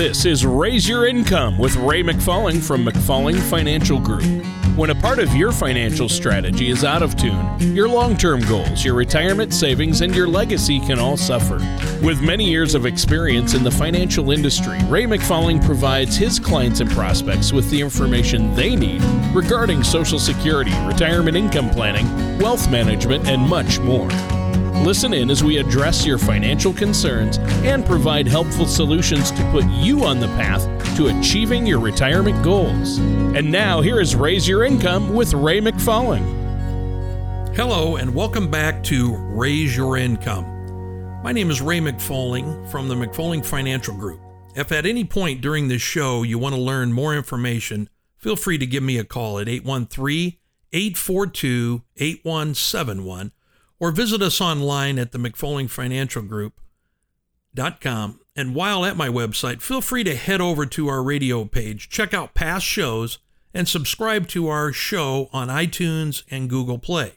[0.00, 4.24] This is Raise Your Income with Ray McFalling from McFalling Financial Group.
[4.74, 8.82] When a part of your financial strategy is out of tune, your long term goals,
[8.82, 11.58] your retirement savings, and your legacy can all suffer.
[12.02, 16.90] With many years of experience in the financial industry, Ray McFalling provides his clients and
[16.92, 19.02] prospects with the information they need
[19.34, 24.08] regarding Social Security, retirement income planning, wealth management, and much more.
[24.84, 30.04] Listen in as we address your financial concerns and provide helpful solutions to put you
[30.04, 30.64] on the path
[30.96, 32.98] to achieving your retirement goals.
[32.98, 36.24] And now, here is Raise Your Income with Ray McFalling.
[37.54, 41.22] Hello, and welcome back to Raise Your Income.
[41.22, 44.20] My name is Ray McFalling from the McFalling Financial Group.
[44.56, 48.56] If at any point during this show you want to learn more information, feel free
[48.56, 50.38] to give me a call at 813
[50.72, 53.32] 842 8171
[53.80, 56.52] or visit us online at the McFalling Financial.
[58.36, 62.14] And while at my website, feel free to head over to our radio page, check
[62.14, 63.18] out past shows,
[63.52, 67.14] and subscribe to our show on iTunes and Google Play.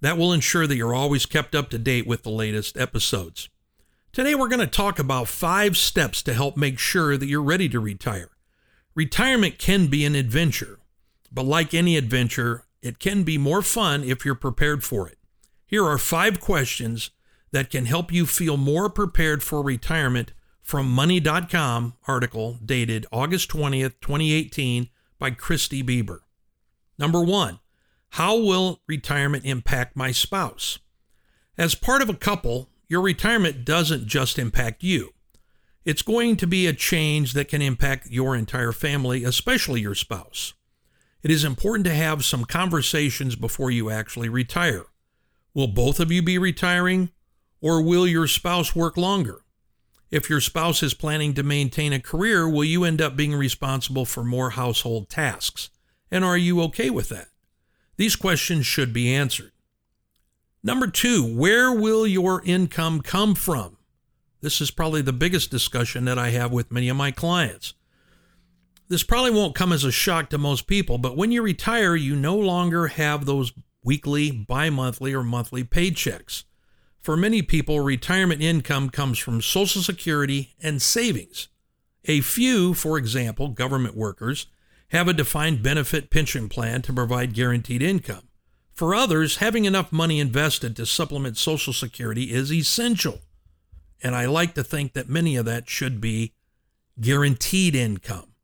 [0.00, 3.48] That will ensure that you're always kept up to date with the latest episodes.
[4.12, 7.68] Today, we're going to talk about five steps to help make sure that you're ready
[7.68, 8.30] to retire.
[8.94, 10.78] Retirement can be an adventure,
[11.30, 15.18] but like any adventure, it can be more fun if you're prepared for it.
[15.68, 17.10] Here are five questions
[17.50, 23.94] that can help you feel more prepared for retirement from Money.com article dated August 20th,
[24.00, 26.20] 2018 by Christy Bieber.
[26.98, 27.58] Number one,
[28.10, 30.78] how will retirement impact my spouse?
[31.58, 35.14] As part of a couple, your retirement doesn't just impact you.
[35.84, 40.54] It's going to be a change that can impact your entire family, especially your spouse.
[41.24, 44.86] It is important to have some conversations before you actually retire.
[45.56, 47.12] Will both of you be retiring,
[47.62, 49.40] or will your spouse work longer?
[50.10, 54.04] If your spouse is planning to maintain a career, will you end up being responsible
[54.04, 55.70] for more household tasks?
[56.10, 57.28] And are you okay with that?
[57.96, 59.52] These questions should be answered.
[60.62, 63.78] Number two, where will your income come from?
[64.42, 67.72] This is probably the biggest discussion that I have with many of my clients.
[68.88, 72.14] This probably won't come as a shock to most people, but when you retire, you
[72.14, 73.54] no longer have those
[73.86, 76.44] weekly, bi monthly, or monthly paychecks.
[77.00, 81.48] For many people, retirement income comes from Social Security and savings.
[82.06, 84.48] A few, for example, government workers,
[84.88, 88.28] have a defined benefit pension plan to provide guaranteed income.
[88.72, 93.20] For others, having enough money invested to supplement Social Security is essential.
[94.02, 96.34] And I like to think that many of that should be
[97.00, 98.34] guaranteed income.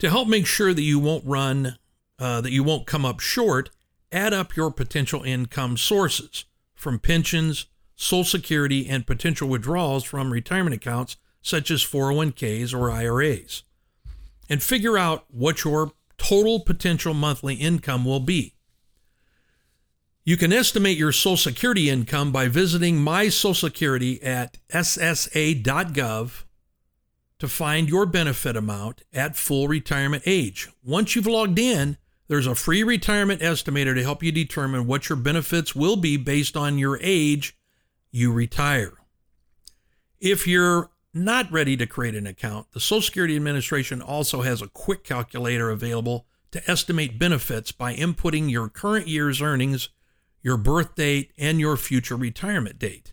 [0.00, 1.78] To help make sure that you won't run,
[2.18, 3.70] uh, that you won't come up short,
[4.12, 10.74] add up your potential income sources from pensions, Social Security, and potential withdrawals from retirement
[10.74, 13.62] accounts such as 401ks or IRAs,
[14.48, 18.54] and figure out what your total potential monthly income will be.
[20.24, 26.44] You can estimate your Social Security income by visiting My Social Security at ssa.gov
[27.38, 30.68] to find your benefit amount at full retirement age.
[30.84, 31.96] Once you've logged in,
[32.28, 36.56] there's a free retirement estimator to help you determine what your benefits will be based
[36.56, 37.56] on your age
[38.10, 38.92] you retire.
[40.20, 44.68] If you're not ready to create an account, the Social Security Administration also has a
[44.68, 49.88] quick calculator available to estimate benefits by inputting your current year's earnings,
[50.42, 53.12] your birth date, and your future retirement date.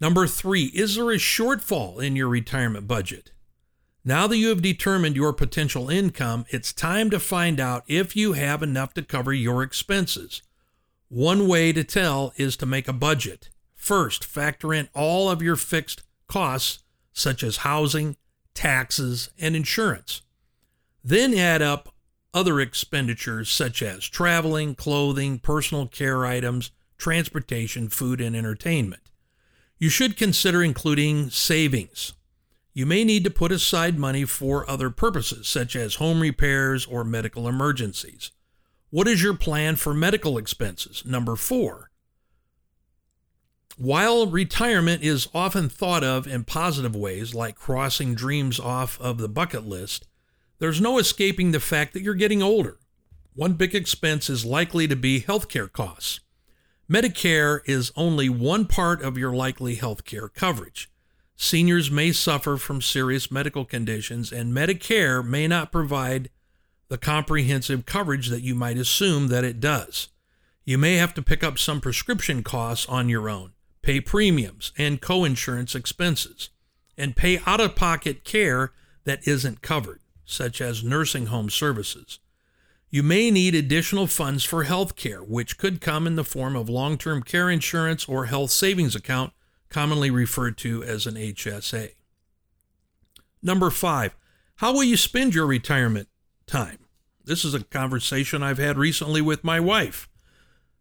[0.00, 3.32] Number three, is there a shortfall in your retirement budget?
[4.08, 8.32] Now that you have determined your potential income, it's time to find out if you
[8.32, 10.40] have enough to cover your expenses.
[11.10, 13.50] One way to tell is to make a budget.
[13.74, 18.16] First, factor in all of your fixed costs, such as housing,
[18.54, 20.22] taxes, and insurance.
[21.04, 21.90] Then add up
[22.32, 29.02] other expenditures such as traveling, clothing, personal care items, transportation, food, and entertainment.
[29.76, 32.14] You should consider including savings,
[32.78, 37.02] you may need to put aside money for other purposes, such as home repairs or
[37.02, 38.30] medical emergencies.
[38.90, 41.02] What is your plan for medical expenses?
[41.04, 41.90] Number four.
[43.76, 49.28] While retirement is often thought of in positive ways, like crossing dreams off of the
[49.28, 50.06] bucket list,
[50.60, 52.78] there's no escaping the fact that you're getting older.
[53.34, 56.20] One big expense is likely to be healthcare costs.
[56.88, 60.88] Medicare is only one part of your likely healthcare coverage.
[61.40, 66.30] Seniors may suffer from serious medical conditions, and Medicare may not provide
[66.88, 70.08] the comprehensive coverage that you might assume that it does.
[70.64, 73.52] You may have to pick up some prescription costs on your own,
[73.82, 76.50] pay premiums, and coinsurance expenses.
[77.00, 78.72] and pay out of pocket care
[79.04, 82.18] that isn't covered, such as nursing home services.
[82.90, 86.68] You may need additional funds for health care, which could come in the form of
[86.68, 89.32] long term care insurance or health savings account,
[89.68, 91.92] commonly referred to as an HSA.
[93.42, 94.16] Number five,
[94.56, 96.08] how will you spend your retirement
[96.46, 96.78] time?
[97.24, 100.08] This is a conversation I've had recently with my wife.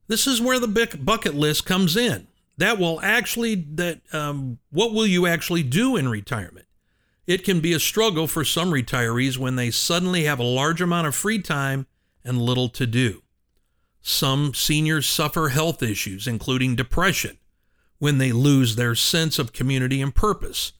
[0.07, 2.27] This is where the bucket list comes in.
[2.57, 6.65] That will actually that um, what will you actually do in retirement?
[7.27, 11.07] It can be a struggle for some retirees when they suddenly have a large amount
[11.07, 11.85] of free time
[12.23, 13.21] and little to do.
[14.01, 17.37] Some seniors suffer health issues, including depression,
[17.99, 20.73] when they lose their sense of community and purpose.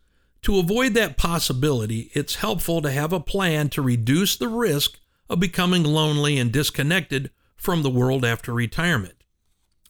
[0.44, 5.00] To avoid that possibility, it's helpful to have a plan to reduce the risk
[5.30, 9.16] of becoming lonely and disconnected from the world after retirement.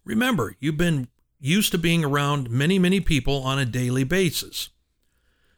[0.04, 1.10] Remember, you've been
[1.40, 4.70] used to being around many, many people on a daily basis.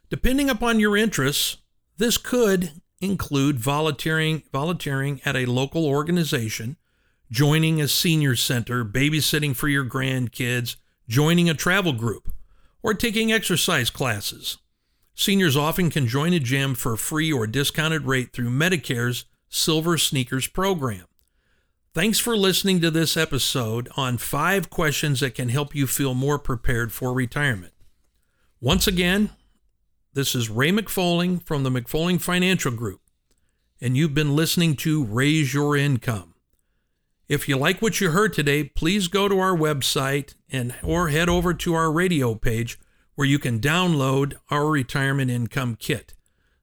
[0.10, 1.58] Depending upon your interests,
[1.98, 6.78] this could include volunteering, volunteering at a local organization,
[7.32, 10.76] joining a senior center, babysitting for your grandkids,
[11.10, 12.32] joining a travel group,
[12.84, 14.60] or taking exercise classes.
[15.16, 19.98] Seniors often can join a gym for a free or discounted rate through Medicare's Silver
[19.98, 21.06] Sneakers program.
[21.96, 26.38] Thanks for listening to this episode on five questions that can help you feel more
[26.38, 27.74] prepared for retirement.
[28.62, 29.32] Once again,
[30.14, 33.02] this is Ray McFalling from the McFalling Financial Group,
[33.82, 36.29] and you've been listening to Raise Your Income.
[37.30, 41.30] If you like what you heard today, please go to our website and or head
[41.30, 42.80] over to our radio page
[43.14, 46.16] where you can download our retirement income kit.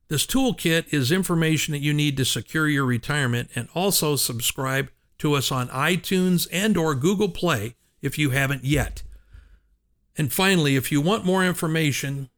[0.09, 5.35] This toolkit is information that you need to secure your retirement and also subscribe to
[5.35, 9.05] us on iTunes and or Google Play if you haven't yet.
[10.19, 12.29] And finally, if you want more information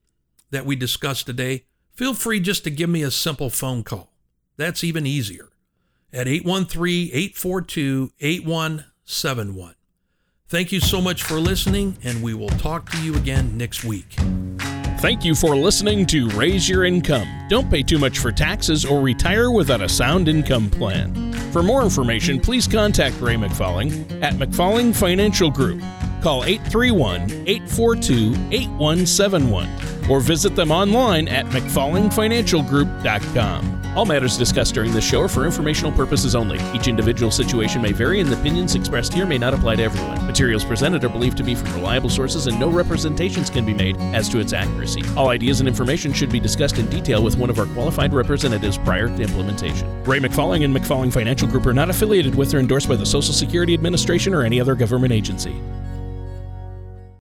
[0.51, 1.65] that we discussed today,
[1.95, 4.13] feel free just to give me a simple phone call.
[4.59, 5.49] That's even easier
[6.13, 9.75] at 813 842 8171.
[10.49, 14.17] Thank you so much for listening, and we will talk to you again next week.
[15.01, 17.29] Thank you for listening to Raise Your Income.
[17.49, 21.33] Don't pay too much for taxes or retire without a sound income plan.
[21.53, 25.81] For more information, please contact Ray McFalling at McFalling Financial Group.
[26.23, 29.69] Call 831 842 8171
[30.11, 33.75] or visit them online at McFallingFinancialGroup.com.
[33.97, 36.59] All matters discussed during this show are for informational purposes only.
[36.73, 40.27] Each individual situation may vary, and the opinions expressed here may not apply to everyone.
[40.27, 43.97] Materials presented are believed to be from reliable sources, and no representations can be made
[44.15, 45.03] as to its accuracy.
[45.17, 48.79] All ideas and information should be discussed in detail with one of our qualified representatives
[48.79, 49.89] prior to implementation.
[50.05, 53.35] Ray McFalling and McFalling Financial Group are not affiliated with or endorsed by the Social
[53.35, 55.61] Security Administration or any other government agency.